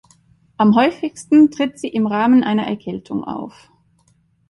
[0.57, 3.69] Am häufigsten tritt sie im Rahmen einer Erkältung auf.